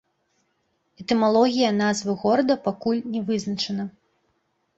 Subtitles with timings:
[1.03, 3.83] Этымалогія назвы горада пакуль не вызначана.